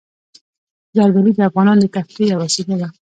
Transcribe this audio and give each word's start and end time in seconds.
زردالو 0.95 1.31
د 1.35 1.39
افغانانو 1.49 1.81
د 1.83 1.87
تفریح 1.95 2.27
یوه 2.31 2.41
وسیله 2.45 2.75
ده. 2.81 2.87